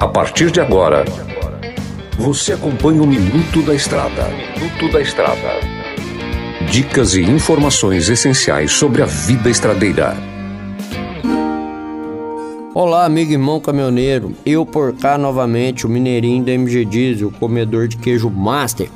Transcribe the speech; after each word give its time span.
A 0.00 0.08
partir 0.08 0.50
de 0.50 0.60
agora, 0.60 1.04
você 2.18 2.54
acompanha 2.54 3.00
o 3.00 3.06
Minuto 3.06 3.62
da 3.62 3.76
Estrada. 3.76 4.24
Minuto 4.30 4.90
da 4.92 5.00
Estrada. 5.00 5.60
Dicas 6.68 7.14
e 7.14 7.22
informações 7.22 8.08
essenciais 8.08 8.72
sobre 8.72 9.00
a 9.00 9.06
vida 9.06 9.48
estradeira. 9.48 10.16
Olá, 12.74 13.04
amigo 13.04 13.30
irmão 13.30 13.60
caminhoneiro. 13.60 14.34
Eu 14.44 14.66
por 14.66 14.92
cá 14.96 15.16
novamente, 15.16 15.86
o 15.86 15.88
mineirinho 15.88 16.42
da 16.42 16.50
MG 16.50 16.84
Diesel, 16.84 17.30
comedor 17.38 17.86
de 17.86 17.98
queijo 17.98 18.28
master. 18.28 18.88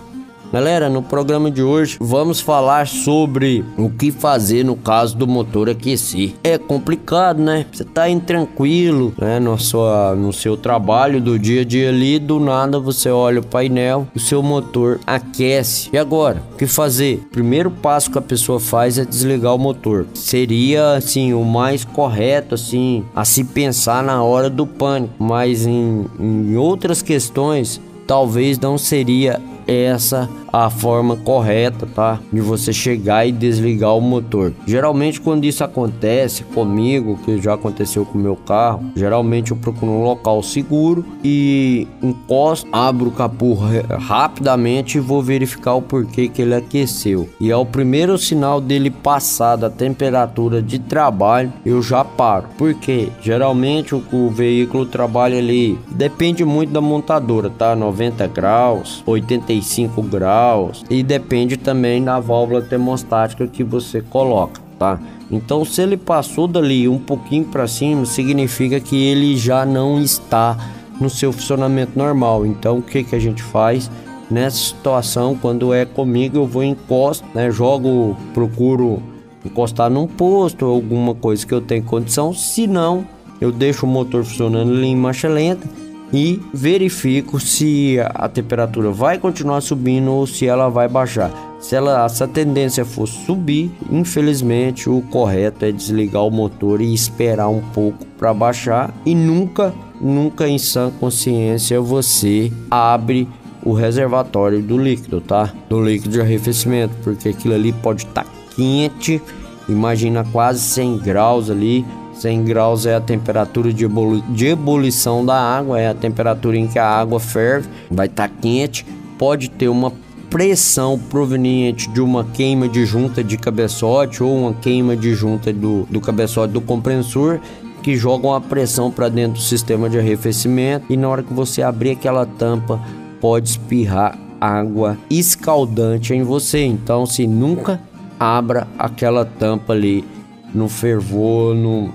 Galera, 0.53 0.89
no 0.89 1.03
programa 1.03 1.51
de 1.51 1.61
hoje 1.61 1.97
vamos 2.01 2.41
falar 2.41 2.87
sobre 2.87 3.65
o 3.77 3.91
que 3.91 4.13
fazer 4.13 4.65
no 4.65 4.77
caso 4.77 5.17
do 5.17 5.27
motor 5.27 5.69
aquecer. 5.69 6.35
É 6.43 6.57
complicado, 6.57 7.43
né? 7.43 7.67
Você 7.73 7.85
tá 7.85 8.09
intranquilo, 8.09 9.13
né? 9.19 9.41
No, 9.41 9.59
sua, 9.59 10.15
no 10.15 10.33
seu 10.33 10.57
trabalho 10.57 11.21
do 11.21 11.37
dia 11.37 11.63
a 11.63 11.65
dia 11.65 11.89
ali, 11.89 12.19
do 12.19 12.39
nada 12.39 12.79
você 12.79 13.11
olha 13.11 13.41
o 13.41 13.47
painel, 13.47 14.07
o 14.15 14.21
seu 14.21 14.41
motor 14.43 15.01
aquece. 15.05 15.91
E 15.93 15.99
agora? 15.99 16.41
O 16.53 16.57
que 16.57 16.67
fazer? 16.67 17.27
Primeiro 17.33 17.71
passo 17.71 18.11
que 18.11 18.19
a 18.19 18.23
pessoa 18.23 18.61
faz 18.61 18.99
é 18.99 19.05
desligar 19.05 19.55
o 19.55 19.59
motor. 19.59 20.07
Seria, 20.15 20.93
assim, 20.93 21.33
o 21.33 21.45
mais 21.45 21.85
correto, 21.85 22.55
assim, 22.55 23.05
a 23.15 23.25
se 23.25 23.43
pensar 23.43 24.03
na 24.03 24.23
hora 24.23 24.49
do 24.49 24.67
pânico. 24.67 25.13
Mas 25.19 25.67
em, 25.67 26.07
em 26.21 26.57
outras 26.57 27.03
questões, 27.03 27.81
talvez 28.07 28.59
não 28.59 28.79
seria 28.79 29.41
essa 29.67 30.29
a 30.53 30.71
forma 30.71 31.17
correta, 31.17 31.87
tá? 31.87 32.19
De 32.33 32.41
você 32.41 32.73
chegar 32.73 33.27
e 33.27 33.33
desligar 33.33 33.95
o 33.95 34.01
motor. 34.01 34.53
Geralmente 34.67 35.21
quando 35.21 35.45
isso 35.45 35.63
acontece 35.63 36.45
comigo, 36.45 37.19
que 37.25 37.41
já 37.41 37.55
aconteceu 37.55 38.07
com 38.07 38.17
o 38.19 38.21
meu 38.21 38.37
carro, 38.37 38.91
geralmente 38.95 39.51
eu 39.51 39.57
procuro 39.57 39.93
um 39.93 40.03
local 40.03 40.43
seguro 40.43 41.05
e 41.23 41.87
encosto, 42.03 42.69
abro 42.73 43.09
o 43.09 43.13
capô 43.13 43.57
rapidamente 43.99 44.99
e 44.99 45.01
vou 45.01 45.23
verificar 45.23 45.75
o 45.75 45.83
porquê 45.83 46.29
que 46.29 46.43
ele 46.43 46.55
aqueceu. 46.55 47.29
E 47.41 47.51
é 47.51 47.57
o 47.57 47.67
primeiro 47.67 48.17
sinal 48.17 48.61
dele 48.61 48.91
passar 48.91 49.57
da 49.57 49.69
temperatura 49.69 50.63
de 50.63 50.79
trabalho, 50.79 51.53
eu 51.65 51.83
já 51.83 52.05
paro. 52.05 52.47
Porque 52.57 53.11
geralmente 53.21 53.95
o, 53.95 54.03
o 54.13 54.31
veículo 54.31 54.87
trabalha 54.87 55.39
ali, 55.39 55.79
depende 55.91 56.45
muito 56.45 56.73
da 56.73 56.81
montadora, 56.81 57.51
tá? 57.51 57.77
90 57.77 58.27
graus, 58.29 59.03
85 59.07 59.56
graus 59.63 60.03
graus 60.03 60.85
e 60.89 61.03
depende 61.03 61.57
também 61.57 62.03
da 62.03 62.19
válvula 62.21 62.63
termostática 62.63 63.47
que 63.47 63.65
você 63.65 64.01
coloca, 64.01 64.61
tá? 64.79 64.99
Então, 65.31 65.65
se 65.65 65.83
ele 65.83 65.97
passou 65.97 66.47
dali 66.47 66.89
um 66.89 66.99
pouquinho 66.99 67.45
para 67.45 67.67
cima, 67.67 68.05
significa 68.07 68.79
que 68.79 68.97
ele 68.97 69.37
já 69.37 69.67
não 69.67 70.01
está 70.01 70.57
no 71.01 71.11
seu 71.11 71.33
funcionamento 71.33 71.99
normal. 71.99 72.47
Então, 72.47 72.79
o 72.79 72.83
que 72.83 73.03
que 73.03 73.15
a 73.15 73.19
gente 73.19 73.43
faz? 73.43 73.91
Nessa 74.31 74.57
situação, 74.57 75.37
quando 75.37 75.73
é 75.73 75.85
comigo, 75.85 76.37
eu 76.39 76.47
vou 76.47 76.63
encosto, 76.63 77.25
né? 77.35 77.51
Jogo, 77.51 78.17
procuro 78.35 79.03
encostar 79.45 79.91
num 79.91 80.07
posto, 80.07 80.65
alguma 80.65 81.15
coisa 81.15 81.47
que 81.47 81.55
eu 81.55 81.61
tenho 81.61 81.83
condição. 81.83 82.33
Se 82.33 82.67
não, 82.67 83.07
eu 83.41 83.53
deixo 83.53 83.87
o 83.87 83.89
motor 83.89 84.25
funcionando 84.25 84.83
em 84.83 84.97
marcha 84.97 85.29
lenta 85.29 85.67
e 86.13 86.41
verifico 86.53 87.41
se 87.41 87.99
a 88.15 88.29
temperatura 88.29 88.91
vai 88.91 89.19
continuar 89.19 89.61
subindo 89.61 90.13
ou 90.13 90.27
se 90.27 90.47
ela 90.47 90.69
vai 90.69 90.89
baixar. 90.89 91.31
Se 91.61 91.75
ela, 91.75 92.05
essa 92.05 92.29
tendência 92.29 92.85
for 92.85 93.07
subir, 93.07 93.71
infelizmente 93.91 94.89
o 94.89 95.03
correto 95.03 95.65
é 95.65 95.73
desligar 95.73 96.23
o 96.23 96.31
motor 96.31 96.81
e 96.81 96.95
esperar 96.95 97.49
um 97.49 97.61
pouco 97.61 98.05
para 98.19 98.33
baixar 98.33 98.95
e 99.05 99.15
nunca, 99.15 99.75
nunca 100.01 100.49
em 100.49 100.59
sã 100.59 100.91
consciência 101.01 101.81
você 101.81 102.53
abre 102.71 103.29
o 103.65 103.73
reservatório 103.73 104.63
do 104.63 104.79
líquido, 104.79 105.21
tá? 105.21 105.53
Do 105.69 105.83
líquido 105.83 106.11
de 106.11 106.21
arrefecimento, 106.21 106.95
porque 107.03 107.31
aquilo 107.31 107.55
ali 107.55 107.73
pode 107.73 108.05
estar 108.05 108.23
tá 108.23 108.31
quente, 108.55 109.21
imagina 109.69 110.25
quase 110.31 110.61
100 110.61 110.99
graus 110.99 111.51
ali 111.51 111.85
100 112.19 112.45
graus 112.45 112.87
é 112.87 112.95
a 112.95 113.01
temperatura 113.01 113.73
de, 113.73 113.85
ebuli 113.85 114.23
de 114.29 114.47
ebulição 114.47 115.25
da 115.25 115.39
água, 115.39 115.81
é 115.81 115.89
a 115.89 115.95
temperatura 115.95 116.57
em 116.57 116.67
que 116.67 116.79
a 116.79 116.89
água 116.89 117.21
ferve, 117.21 117.69
vai 117.91 118.07
estar 118.07 118.29
tá 118.29 118.35
quente, 118.41 118.87
pode 119.19 119.51
ter 119.51 119.69
uma 119.69 119.93
pressão 120.31 120.99
proveniente 120.99 121.89
de 121.91 122.01
uma 122.01 122.25
queima 122.25 122.69
de 122.69 122.85
junta 122.85 123.23
de 123.23 123.37
cabeçote 123.37 124.23
ou 124.23 124.37
uma 124.37 124.55
queima 124.55 124.97
de 124.97 125.15
junta 125.15 125.53
do, 125.53 125.87
do 125.91 126.01
cabeçote 126.01 126.53
do 126.53 126.61
compressor 126.61 127.39
que 127.83 127.97
jogam 127.97 128.35
a 128.35 128.41
pressão 128.41 128.91
para 128.91 129.09
dentro 129.09 129.35
do 129.35 129.43
sistema 129.43 129.89
de 129.89 129.99
arrefecimento 129.99 130.87
e 130.91 130.97
na 130.97 131.09
hora 131.09 131.23
que 131.23 131.33
você 131.33 131.63
abrir 131.63 131.93
aquela 131.93 132.27
tampa 132.27 132.81
pode 133.21 133.51
espirrar 133.51 134.19
água 134.41 134.99
escaldante 135.09 136.13
em 136.13 136.23
você. 136.23 136.65
Então, 136.65 137.07
se 137.07 137.27
nunca 137.27 137.81
abra 138.19 138.67
aquela 138.79 139.25
tampa 139.25 139.73
ali 139.73 140.05
no 140.53 140.69
fervor, 140.69 141.55
no, 141.55 141.93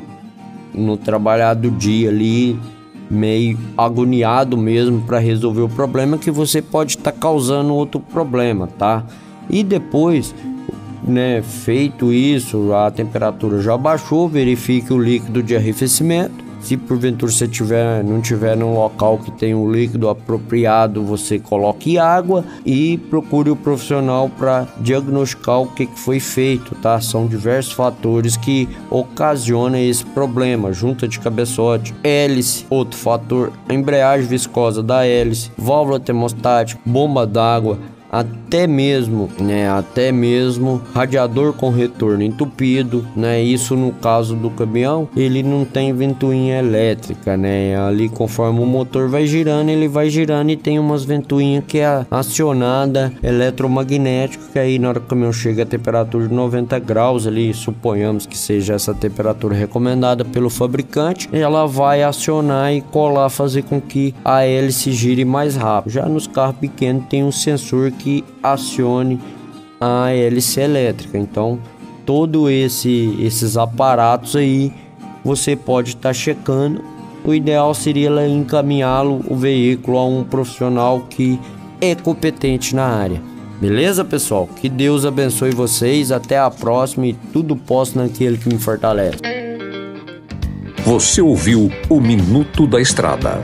no 0.73 0.97
trabalhar 0.97 1.53
do 1.53 1.69
dia 1.71 2.09
ali, 2.09 2.59
meio 3.09 3.57
agoniado 3.77 4.57
mesmo 4.57 5.01
para 5.01 5.19
resolver 5.19 5.61
o 5.61 5.69
problema 5.69 6.17
que 6.17 6.31
você 6.31 6.61
pode 6.61 6.97
estar 6.97 7.11
tá 7.11 7.17
causando 7.17 7.73
outro 7.73 7.99
problema, 7.99 8.67
tá? 8.67 9.03
E 9.49 9.63
depois, 9.63 10.33
né, 11.03 11.41
feito 11.41 12.13
isso, 12.13 12.73
a 12.73 12.89
temperatura 12.89 13.61
já 13.61 13.75
baixou, 13.77 14.29
verifique 14.29 14.93
o 14.93 15.01
líquido 15.01 15.43
de 15.43 15.55
arrefecimento 15.55 16.50
se 16.61 16.77
porventura 16.77 17.31
você 17.31 17.47
tiver, 17.47 18.03
não 18.03 18.21
tiver 18.21 18.55
num 18.55 18.73
local 18.73 19.17
que 19.17 19.31
tem 19.31 19.53
um 19.53 19.71
líquido 19.71 20.09
apropriado, 20.09 21.03
você 21.03 21.39
coloque 21.39 21.97
água 21.97 22.43
e 22.65 22.97
procure 23.09 23.49
o 23.49 23.55
profissional 23.55 24.29
para 24.29 24.67
diagnosticar 24.79 25.61
o 25.61 25.67
que, 25.67 25.85
que 25.85 25.99
foi 25.99 26.19
feito, 26.19 26.75
tá? 26.75 26.99
São 27.01 27.27
diversos 27.27 27.73
fatores 27.73 28.37
que 28.37 28.69
ocasionam 28.89 29.77
esse 29.77 30.05
problema, 30.05 30.71
junta 30.71 31.07
de 31.07 31.19
cabeçote, 31.19 31.93
hélice, 32.03 32.65
outro 32.69 32.97
fator, 32.97 33.51
embreagem 33.69 34.27
viscosa 34.27 34.83
da 34.83 35.05
hélice, 35.05 35.51
válvula 35.57 35.99
termostática, 35.99 36.79
bomba 36.85 37.25
d'água, 37.25 37.77
até 38.11 38.67
mesmo, 38.67 39.29
né, 39.39 39.69
até 39.69 40.11
mesmo 40.11 40.81
radiador 40.93 41.53
com 41.53 41.69
retorno 41.69 42.21
entupido, 42.21 43.07
né? 43.15 43.41
Isso 43.41 43.75
no 43.75 43.93
caso 43.93 44.35
do 44.35 44.49
caminhão, 44.49 45.07
ele 45.15 45.41
não 45.41 45.63
tem 45.63 45.93
ventoinha 45.93 46.59
elétrica, 46.59 47.37
né? 47.37 47.77
Ali 47.77 48.09
conforme 48.09 48.59
o 48.59 48.65
motor 48.65 49.07
vai 49.07 49.25
girando, 49.25 49.69
ele 49.69 49.87
vai 49.87 50.09
girando 50.09 50.49
e 50.49 50.57
tem 50.57 50.77
umas 50.77 51.05
ventoinhas 51.05 51.63
que 51.65 51.79
é 51.79 52.05
acionada 52.11 53.13
eletromagnético, 53.23 54.51
que 54.51 54.59
aí 54.59 54.77
na 54.77 54.89
hora 54.89 54.99
que 54.99 55.05
o 55.05 55.09
caminhão 55.09 55.31
chega 55.31 55.63
a 55.63 55.65
temperatura 55.65 56.27
de 56.27 56.33
90 56.33 56.77
graus 56.79 57.25
ali, 57.25 57.53
suponhamos 57.53 58.25
que 58.25 58.37
seja 58.37 58.73
essa 58.73 58.93
temperatura 58.93 59.55
recomendada 59.55 60.25
pelo 60.25 60.49
fabricante, 60.49 61.29
ela 61.31 61.65
vai 61.65 62.03
acionar 62.03 62.73
e 62.73 62.81
colar, 62.81 63.29
fazer 63.29 63.61
com 63.63 63.79
que 63.79 64.13
a 64.25 64.43
hélice 64.43 64.91
gire 64.91 65.23
mais 65.23 65.55
rápido. 65.55 65.93
Já 65.93 66.05
nos 66.05 66.27
carros 66.27 66.57
pequenos 66.57 67.05
tem 67.07 67.23
um 67.23 67.31
sensor 67.31 67.91
que 68.01 68.23
acione 68.41 69.19
a 69.79 70.11
hélice 70.11 70.59
elétrica. 70.59 71.17
Então, 71.17 71.59
todo 72.05 72.49
esse 72.49 73.15
esses 73.19 73.57
aparatos 73.57 74.35
aí 74.35 74.71
você 75.23 75.55
pode 75.55 75.89
estar 75.89 76.09
tá 76.09 76.13
checando. 76.13 76.83
O 77.23 77.33
ideal 77.33 77.73
seria 77.73 78.09
encaminhá-lo 78.27 79.23
o 79.29 79.35
veículo 79.35 79.97
a 79.97 80.05
um 80.05 80.23
profissional 80.23 81.01
que 81.09 81.39
é 81.79 81.93
competente 81.93 82.75
na 82.75 82.85
área. 82.85 83.21
Beleza, 83.59 84.03
pessoal? 84.03 84.49
Que 84.59 84.67
Deus 84.67 85.05
abençoe 85.05 85.51
vocês. 85.51 86.11
Até 86.11 86.39
a 86.39 86.49
próxima 86.49 87.05
e 87.05 87.13
tudo 87.13 87.55
posso 87.55 87.97
naquele 87.97 88.37
que 88.37 88.49
me 88.49 88.57
fortalece. 88.57 89.19
Você 90.83 91.21
ouviu 91.21 91.69
o 91.87 92.01
Minuto 92.01 92.65
da 92.65 92.81
Estrada. 92.81 93.43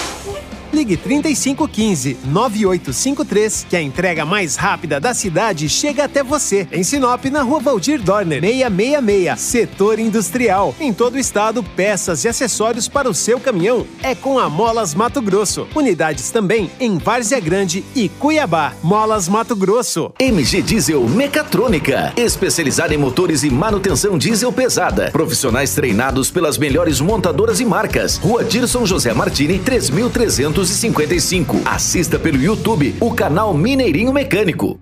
Ligue 0.73 0.95
3515 0.95 2.17
9853 2.25 3.65
que 3.69 3.75
a 3.75 3.81
entrega 3.81 4.25
mais 4.25 4.55
rápida 4.55 4.99
da 4.99 5.13
cidade 5.13 5.67
chega 5.67 6.05
até 6.05 6.23
você. 6.23 6.67
Em 6.71 6.83
Sinop, 6.83 7.25
na 7.25 7.41
rua 7.41 7.59
Valdir 7.59 8.01
Dorner, 8.01 8.41
666, 8.41 9.39
setor 9.39 9.99
industrial. 9.99 10.73
Em 10.79 10.93
todo 10.93 11.15
o 11.15 11.19
estado, 11.19 11.61
peças 11.63 12.23
e 12.23 12.27
acessórios 12.27 12.87
para 12.87 13.09
o 13.09 13.13
seu 13.13 13.39
caminhão 13.39 13.85
é 14.01 14.15
com 14.15 14.39
a 14.39 14.49
Molas 14.49 14.93
Mato 14.93 15.21
Grosso. 15.21 15.67
Unidades 15.75 16.31
também 16.31 16.69
em 16.79 16.97
Várzea 16.97 17.39
Grande 17.39 17.83
e 17.95 18.07
Cuiabá. 18.07 18.73
Molas 18.81 19.27
Mato 19.27 19.55
Grosso. 19.55 20.11
MG 20.19 20.61
Diesel 20.61 21.03
Mecatrônica, 21.07 22.13
especializada 22.15 22.93
em 22.93 22.97
motores 22.97 23.43
e 23.43 23.49
manutenção 23.49 24.17
diesel 24.17 24.51
pesada. 24.51 25.11
Profissionais 25.11 25.73
treinados 25.73 26.31
pelas 26.31 26.57
melhores 26.57 26.99
montadoras 27.01 27.59
e 27.59 27.65
marcas. 27.65 28.17
Rua 28.17 28.43
Dirson 28.43 28.85
José 28.85 29.13
Martini, 29.13 29.59
3300 29.59 30.60
255. 30.61 31.61
Assista 31.65 32.19
pelo 32.19 32.39
YouTube 32.39 32.95
o 32.99 33.11
canal 33.11 33.51
Mineirinho 33.51 34.13
Mecânico. 34.13 34.79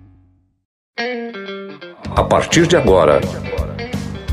A 2.14 2.22
partir 2.22 2.66
de 2.66 2.76
agora, 2.76 3.18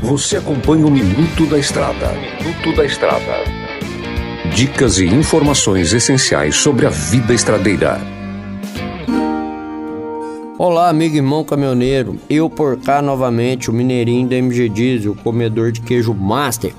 você 0.02 0.36
acompanha 0.36 0.86
o 0.86 0.90
Minuto 0.90 1.46
da 1.46 1.58
Estrada. 1.58 2.12
Minuto 2.12 2.76
da 2.76 2.84
Estrada. 2.84 3.44
Dicas 4.54 4.98
e 4.98 5.06
informações 5.06 5.94
essenciais 5.94 6.54
sobre 6.56 6.84
a 6.84 6.90
vida 6.90 7.32
estradeira. 7.32 7.98
Olá, 10.58 10.90
amigo 10.90 11.14
e 11.14 11.18
irmão 11.18 11.44
caminhoneiro. 11.44 12.18
Eu 12.28 12.50
por 12.50 12.78
cá 12.78 13.00
novamente, 13.00 13.70
o 13.70 13.72
Mineirinho 13.72 14.28
da 14.28 14.36
MG 14.36 14.68
Diesel, 14.68 15.14
comedor 15.14 15.72
de 15.72 15.80
queijo 15.80 16.12
Master. 16.12 16.74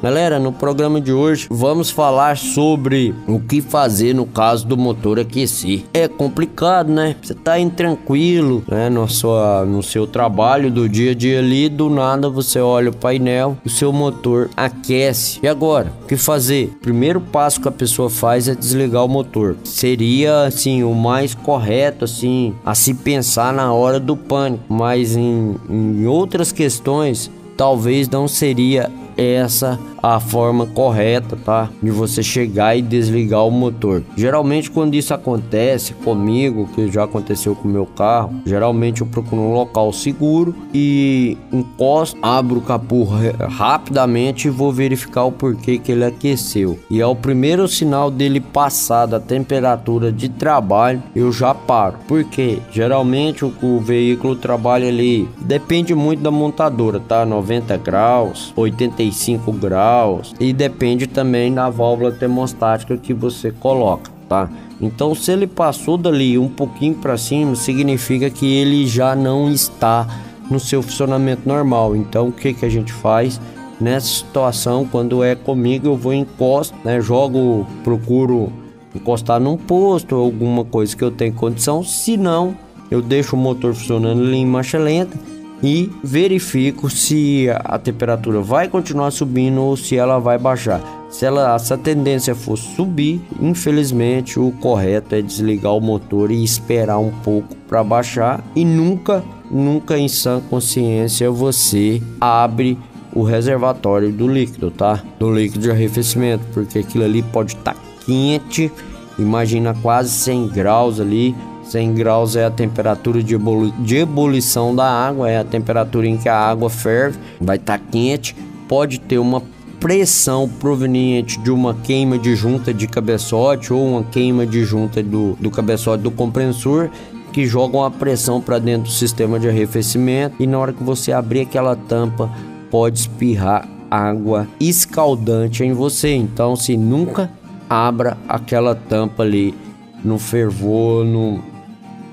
Galera, 0.00 0.38
no 0.38 0.52
programa 0.52 1.00
de 1.00 1.12
hoje 1.12 1.48
vamos 1.50 1.90
falar 1.90 2.36
sobre 2.36 3.12
o 3.26 3.40
que 3.40 3.60
fazer 3.60 4.14
no 4.14 4.24
caso 4.26 4.64
do 4.64 4.76
motor 4.76 5.18
aquecer. 5.18 5.82
É 5.92 6.06
complicado, 6.06 6.88
né? 6.92 7.16
Você 7.20 7.34
tá 7.34 7.58
indo 7.58 7.74
tranquilo, 7.74 8.62
né? 8.68 8.88
No, 8.88 9.08
sua, 9.08 9.64
no 9.64 9.82
seu 9.82 10.06
trabalho 10.06 10.70
do 10.70 10.88
dia 10.88 11.10
a 11.10 11.14
dia 11.14 11.40
ali, 11.40 11.68
do 11.68 11.90
nada 11.90 12.30
você 12.30 12.60
olha 12.60 12.90
o 12.90 12.96
painel, 12.96 13.58
o 13.64 13.68
seu 13.68 13.92
motor 13.92 14.48
aquece. 14.56 15.40
E 15.42 15.48
agora? 15.48 15.92
O 16.04 16.06
que 16.06 16.16
fazer? 16.16 16.78
Primeiro 16.80 17.20
passo 17.20 17.60
que 17.60 17.68
a 17.68 17.72
pessoa 17.72 18.08
faz 18.08 18.46
é 18.46 18.54
desligar 18.54 19.04
o 19.04 19.08
motor. 19.08 19.56
Seria, 19.64 20.44
assim, 20.44 20.84
o 20.84 20.94
mais 20.94 21.34
correto, 21.34 22.04
assim, 22.04 22.54
a 22.64 22.72
se 22.72 22.94
pensar 22.94 23.52
na 23.52 23.72
hora 23.72 23.98
do 23.98 24.16
pânico. 24.16 24.62
Mas 24.68 25.16
em, 25.16 25.56
em 25.68 26.06
outras 26.06 26.52
questões, 26.52 27.28
talvez 27.56 28.08
não 28.08 28.28
seria 28.28 28.88
essa 29.18 29.78
a 30.00 30.20
forma 30.20 30.64
correta, 30.66 31.36
tá? 31.36 31.68
De 31.82 31.90
você 31.90 32.22
chegar 32.22 32.76
e 32.76 32.82
desligar 32.82 33.44
o 33.44 33.50
motor. 33.50 34.02
Geralmente 34.16 34.70
quando 34.70 34.94
isso 34.94 35.12
acontece 35.12 35.92
comigo, 35.92 36.68
que 36.74 36.90
já 36.90 37.04
aconteceu 37.04 37.56
com 37.56 37.68
o 37.68 37.70
meu 37.70 37.84
carro, 37.84 38.40
geralmente 38.46 39.00
eu 39.00 39.06
procuro 39.06 39.42
um 39.42 39.52
local 39.52 39.92
seguro 39.92 40.54
e 40.72 41.36
encosto, 41.52 42.16
abro 42.22 42.58
o 42.58 42.62
capô 42.62 43.06
rapidamente 43.48 44.46
e 44.46 44.50
vou 44.50 44.72
verificar 44.72 45.24
o 45.24 45.32
porquê 45.32 45.78
que 45.78 45.92
ele 45.92 46.04
aqueceu. 46.04 46.78
E 46.88 47.00
é 47.00 47.06
o 47.06 47.16
primeiro 47.16 47.66
sinal 47.66 48.10
dele 48.10 48.40
passar 48.40 49.06
da 49.06 49.18
temperatura 49.18 50.12
de 50.12 50.28
trabalho, 50.28 51.02
eu 51.14 51.32
já 51.32 51.52
paro. 51.52 51.96
Porque 52.06 52.58
geralmente 52.70 53.44
o, 53.44 53.52
o 53.62 53.80
veículo 53.80 54.36
trabalha 54.36 54.88
ali, 54.88 55.28
depende 55.40 55.94
muito 55.94 56.22
da 56.22 56.30
montadora, 56.30 57.00
tá? 57.00 57.26
90 57.26 57.76
graus, 57.78 58.52
85 58.56 59.07
graus 59.12 59.52
graus 59.52 60.34
e 60.38 60.52
depende 60.52 61.06
também 61.06 61.52
da 61.52 61.68
válvula 61.70 62.12
termostática 62.12 62.96
que 62.96 63.12
você 63.12 63.50
coloca, 63.50 64.10
tá? 64.28 64.48
Então, 64.80 65.14
se 65.14 65.32
ele 65.32 65.46
passou 65.46 65.96
dali 65.96 66.38
um 66.38 66.48
pouquinho 66.48 66.94
para 66.94 67.16
cima, 67.16 67.56
significa 67.56 68.30
que 68.30 68.46
ele 68.46 68.86
já 68.86 69.16
não 69.16 69.50
está 69.50 70.06
no 70.50 70.60
seu 70.60 70.82
funcionamento 70.82 71.48
normal. 71.48 71.96
Então, 71.96 72.28
o 72.28 72.32
que 72.32 72.54
que 72.54 72.64
a 72.64 72.68
gente 72.68 72.92
faz? 72.92 73.40
Nessa 73.80 74.06
situação, 74.06 74.86
quando 74.86 75.22
é 75.22 75.34
comigo, 75.34 75.88
eu 75.88 75.96
vou 75.96 76.12
encosto, 76.12 76.76
né? 76.84 77.00
Jogo, 77.00 77.66
procuro 77.82 78.52
encostar 78.94 79.40
num 79.40 79.56
posto, 79.56 80.14
alguma 80.14 80.64
coisa 80.64 80.96
que 80.96 81.02
eu 81.02 81.10
tenho 81.10 81.32
condição. 81.32 81.82
Se 81.82 82.16
não, 82.16 82.56
eu 82.90 83.02
deixo 83.02 83.36
o 83.36 83.38
motor 83.38 83.74
funcionando 83.74 84.32
em 84.32 84.46
marcha 84.46 84.78
lenta 84.78 85.16
e 85.62 85.90
verifico 86.02 86.88
se 86.88 87.48
a 87.64 87.78
temperatura 87.78 88.40
vai 88.40 88.68
continuar 88.68 89.10
subindo 89.10 89.60
ou 89.60 89.76
se 89.76 89.96
ela 89.96 90.18
vai 90.18 90.38
baixar. 90.38 90.80
Se 91.10 91.24
ela, 91.24 91.54
essa 91.54 91.76
tendência 91.76 92.34
for 92.34 92.56
subir, 92.56 93.20
infelizmente 93.40 94.38
o 94.38 94.52
correto 94.52 95.14
é 95.14 95.22
desligar 95.22 95.74
o 95.74 95.80
motor 95.80 96.30
e 96.30 96.44
esperar 96.44 96.98
um 96.98 97.10
pouco 97.10 97.56
para 97.66 97.82
baixar 97.82 98.44
e 98.54 98.64
nunca, 98.64 99.24
nunca 99.50 99.98
em 99.98 100.06
sã 100.06 100.40
consciência 100.50 101.30
você 101.30 102.02
abre 102.20 102.78
o 103.12 103.22
reservatório 103.22 104.12
do 104.12 104.28
líquido, 104.28 104.70
tá? 104.70 105.02
Do 105.18 105.32
líquido 105.32 105.60
de 105.60 105.70
arrefecimento, 105.70 106.44
porque 106.52 106.80
aquilo 106.80 107.04
ali 107.04 107.22
pode 107.22 107.56
estar 107.56 107.74
tá 107.74 107.80
quente, 108.04 108.70
imagina 109.18 109.74
quase 109.82 110.10
100 110.10 110.48
graus 110.48 111.00
ali, 111.00 111.34
100 111.70 111.94
graus 111.94 112.36
é 112.36 112.44
a 112.44 112.50
temperatura 112.50 113.22
de, 113.22 113.34
ebuli 113.34 113.72
de 113.78 113.96
ebulição 113.96 114.74
da 114.74 114.84
água, 114.84 115.30
é 115.30 115.38
a 115.38 115.44
temperatura 115.44 116.06
em 116.06 116.16
que 116.16 116.28
a 116.28 116.36
água 116.36 116.70
ferve, 116.70 117.18
vai 117.40 117.56
estar 117.56 117.78
tá 117.78 117.84
quente, 117.90 118.34
pode 118.66 118.98
ter 119.00 119.18
uma 119.18 119.42
pressão 119.78 120.48
proveniente 120.48 121.38
de 121.40 121.50
uma 121.50 121.74
queima 121.74 122.18
de 122.18 122.34
junta 122.34 122.74
de 122.74 122.86
cabeçote 122.88 123.72
ou 123.72 123.86
uma 123.86 124.02
queima 124.02 124.46
de 124.46 124.64
junta 124.64 125.02
do, 125.02 125.36
do 125.38 125.50
cabeçote 125.50 126.02
do 126.02 126.10
compressor 126.10 126.90
que 127.32 127.46
jogam 127.46 127.84
a 127.84 127.90
pressão 127.90 128.40
para 128.40 128.58
dentro 128.58 128.84
do 128.84 128.92
sistema 128.92 129.38
de 129.38 129.48
arrefecimento 129.48 130.36
e 130.40 130.46
na 130.46 130.58
hora 130.58 130.72
que 130.72 130.82
você 130.82 131.12
abrir 131.12 131.42
aquela 131.42 131.76
tampa 131.76 132.30
pode 132.70 132.98
espirrar 132.98 133.68
água 133.90 134.46
escaldante 134.58 135.62
em 135.62 135.72
você. 135.72 136.14
Então, 136.14 136.56
se 136.56 136.76
nunca 136.76 137.30
abra 137.68 138.16
aquela 138.28 138.74
tampa 138.74 139.22
ali 139.22 139.54
no 140.02 140.18
fervor, 140.18 141.04
no, 141.04 141.42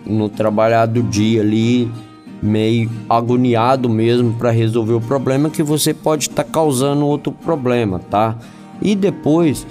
no 0.05 0.29
trabalhar 0.29 0.85
do 0.85 1.01
dia 1.01 1.41
ali, 1.41 1.91
meio 2.41 2.89
agoniado 3.09 3.89
mesmo 3.89 4.33
para 4.33 4.51
resolver 4.51 4.93
o 4.93 5.01
problema 5.01 5.49
que 5.49 5.63
você 5.63 5.93
pode 5.93 6.29
estar 6.29 6.43
tá 6.43 6.49
causando 6.49 7.05
outro 7.05 7.31
problema, 7.31 7.99
tá? 7.99 8.35
E 8.81 8.95
depois, 8.95 9.65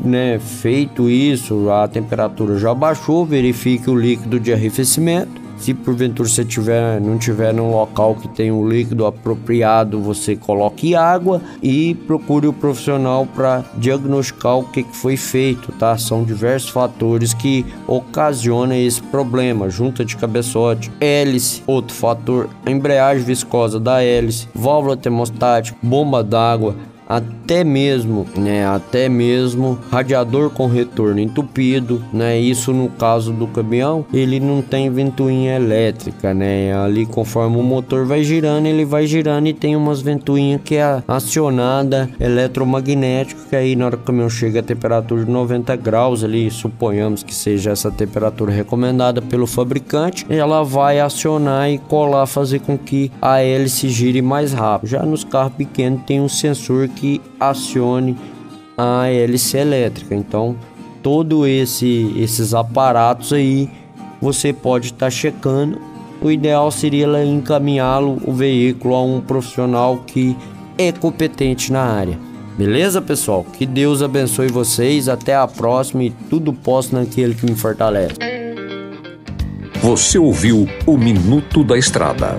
né, 0.00 0.38
feito 0.38 1.08
isso, 1.08 1.70
a 1.70 1.86
temperatura 1.86 2.58
já 2.58 2.74
baixou, 2.74 3.24
verifique 3.24 3.88
o 3.88 3.98
líquido 3.98 4.40
de 4.40 4.52
arrefecimento 4.52 5.39
se 5.60 5.74
porventura 5.74 6.28
você 6.28 6.44
tiver, 6.44 7.00
não 7.00 7.18
tiver 7.18 7.52
num 7.52 7.70
local 7.70 8.14
que 8.14 8.28
tem 8.28 8.50
um 8.50 8.66
líquido 8.66 9.06
apropriado, 9.06 10.00
você 10.00 10.34
coloque 10.34 10.94
água 10.94 11.40
e 11.62 11.94
procure 12.06 12.46
o 12.46 12.52
profissional 12.52 13.26
para 13.26 13.64
diagnosticar 13.76 14.58
o 14.58 14.64
que, 14.64 14.82
que 14.82 14.96
foi 14.96 15.16
feito, 15.16 15.70
tá? 15.72 15.96
São 15.98 16.24
diversos 16.24 16.70
fatores 16.70 17.34
que 17.34 17.64
ocasionam 17.86 18.74
esse 18.74 19.02
problema. 19.02 19.68
Junta 19.68 20.04
de 20.04 20.16
cabeçote, 20.16 20.90
hélice, 21.00 21.62
outro 21.66 21.94
fator, 21.94 22.48
embreagem 22.66 23.24
viscosa 23.24 23.78
da 23.78 24.02
hélice, 24.02 24.48
válvula 24.54 24.96
termostática, 24.96 25.76
bomba 25.82 26.24
d'água, 26.24 26.74
até 27.10 27.64
mesmo, 27.64 28.24
né, 28.36 28.64
até 28.64 29.08
mesmo 29.08 29.76
radiador 29.90 30.48
com 30.48 30.68
retorno 30.68 31.18
entupido, 31.18 32.00
né? 32.12 32.38
Isso 32.38 32.72
no 32.72 32.88
caso 32.88 33.32
do 33.32 33.48
caminhão, 33.48 34.06
ele 34.14 34.38
não 34.38 34.62
tem 34.62 34.88
ventoinha 34.88 35.56
elétrica, 35.56 36.32
né? 36.32 36.72
Ali 36.72 37.04
conforme 37.06 37.56
o 37.56 37.62
motor 37.64 38.06
vai 38.06 38.22
girando, 38.22 38.66
ele 38.66 38.84
vai 38.84 39.08
girando 39.08 39.48
e 39.48 39.52
tem 39.52 39.74
umas 39.74 40.00
ventoinhas 40.00 40.60
que 40.64 40.76
é 40.76 41.02
acionada 41.08 42.08
eletromagnética, 42.20 43.40
que 43.50 43.56
aí 43.56 43.74
na 43.74 43.86
hora 43.86 43.96
que 43.96 44.04
o 44.04 44.06
caminhão 44.06 44.30
chega 44.30 44.60
a 44.60 44.62
temperatura 44.62 45.24
de 45.24 45.30
90 45.30 45.74
graus 45.74 46.22
ali, 46.22 46.48
suponhamos 46.48 47.24
que 47.24 47.34
seja 47.34 47.72
essa 47.72 47.90
temperatura 47.90 48.52
recomendada 48.52 49.20
pelo 49.20 49.48
fabricante, 49.48 50.24
ela 50.30 50.62
vai 50.62 51.00
acionar 51.00 51.68
e 51.68 51.78
colar, 51.78 52.26
fazer 52.26 52.60
com 52.60 52.78
que 52.78 53.10
a 53.20 53.42
hélice 53.42 53.88
gire 53.88 54.22
mais 54.22 54.52
rápido. 54.52 54.88
Já 54.88 55.02
nos 55.02 55.24
carros 55.24 55.54
pequenos 55.54 56.02
tem 56.06 56.20
um 56.20 56.28
sensor 56.28 56.86
que 56.86 56.99
que 57.00 57.20
acione 57.40 58.14
a 58.76 59.08
hélice 59.10 59.56
elétrica. 59.56 60.14
Então, 60.14 60.54
todo 61.02 61.46
esse 61.46 62.12
esses 62.16 62.52
aparatos 62.52 63.32
aí 63.32 63.70
você 64.20 64.52
pode 64.52 64.86
estar 64.86 65.06
tá 65.06 65.10
checando. 65.10 65.80
O 66.20 66.30
ideal 66.30 66.70
seria 66.70 67.06
encaminhá-lo 67.24 68.20
o 68.26 68.32
veículo 68.32 68.94
a 68.94 69.02
um 69.02 69.22
profissional 69.22 70.02
que 70.06 70.36
é 70.76 70.92
competente 70.92 71.72
na 71.72 71.82
área. 71.82 72.18
Beleza, 72.58 73.00
pessoal? 73.00 73.46
Que 73.54 73.64
Deus 73.64 74.02
abençoe 74.02 74.48
vocês. 74.48 75.08
Até 75.08 75.34
a 75.34 75.46
próxima 75.46 76.04
e 76.04 76.10
tudo 76.28 76.52
posso 76.52 76.94
naquele 76.94 77.34
que 77.34 77.46
me 77.46 77.54
fortalece. 77.54 78.16
Você 79.80 80.18
ouviu 80.18 80.68
o 80.86 80.98
Minuto 80.98 81.64
da 81.64 81.78
Estrada. 81.78 82.38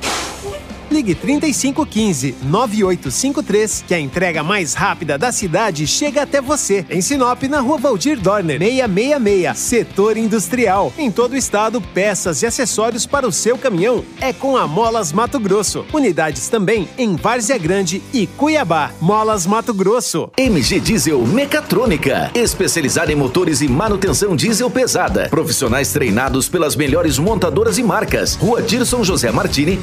Ligue 1.01 1.11
Ligue 1.11 1.15
3515 1.15 2.35
9853 2.43 3.85
que 3.87 3.93
a 3.93 3.99
entrega 3.99 4.43
mais 4.43 4.75
rápida 4.75 5.17
da 5.17 5.31
cidade 5.31 5.87
chega 5.87 6.21
até 6.21 6.39
você. 6.39 6.85
Em 6.89 7.01
Sinop, 7.01 7.41
na 7.43 7.59
Rua 7.59 7.77
Valdir 7.77 8.19
Dorner, 8.19 8.59
666, 8.59 9.57
Setor 9.57 10.17
Industrial. 10.17 10.93
Em 10.97 11.09
todo 11.09 11.33
o 11.33 11.37
estado, 11.37 11.81
peças 11.81 12.43
e 12.43 12.45
acessórios 12.45 13.05
para 13.05 13.27
o 13.27 13.31
seu 13.31 13.57
caminhão 13.57 14.05
é 14.19 14.31
com 14.31 14.55
a 14.55 14.67
Molas 14.67 15.11
Mato 15.11 15.39
Grosso. 15.39 15.85
Unidades 15.91 16.47
também 16.49 16.87
em 16.97 17.15
Várzea 17.15 17.57
Grande 17.57 18.01
e 18.13 18.27
Cuiabá. 18.27 18.91
Molas 19.01 19.47
Mato 19.47 19.73
Grosso. 19.73 20.29
MG 20.37 20.79
Diesel 20.79 21.25
Mecatrônica, 21.25 22.29
especializada 22.35 23.11
em 23.11 23.15
motores 23.15 23.61
e 23.61 23.67
manutenção 23.67 24.35
diesel 24.35 24.69
pesada. 24.69 25.27
Profissionais 25.29 25.91
treinados 25.91 26.47
pelas 26.47 26.75
melhores 26.75 27.17
montadoras 27.17 27.79
e 27.79 27.83
marcas. 27.83 28.35
Rua 28.35 28.61
Dirson 28.61 29.03
José 29.03 29.31
Martini, 29.31 29.77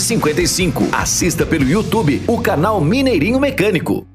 3355. 0.00 0.88
Assista 0.92 1.44
pelo 1.44 1.68
YouTube 1.68 2.22
o 2.26 2.40
canal 2.40 2.80
Mineirinho 2.80 3.38
Mecânico. 3.38 4.09